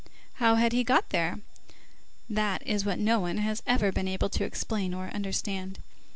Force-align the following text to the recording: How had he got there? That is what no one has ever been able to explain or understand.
How 0.41 0.55
had 0.55 0.73
he 0.73 0.83
got 0.83 1.11
there? 1.11 1.41
That 2.27 2.65
is 2.65 2.83
what 2.85 2.97
no 2.97 3.19
one 3.19 3.37
has 3.37 3.61
ever 3.67 3.91
been 3.91 4.07
able 4.07 4.29
to 4.29 4.43
explain 4.43 4.95
or 4.95 5.09
understand. 5.11 5.77